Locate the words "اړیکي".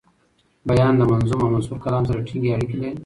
2.55-2.75